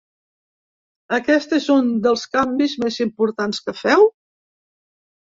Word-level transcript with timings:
Aquest 1.17 1.51
és 1.57 1.67
un 1.73 1.91
dels 2.07 2.23
canvis 2.35 2.73
més 2.85 2.97
importants 3.05 3.61
que 3.67 3.75
feu? 3.83 4.07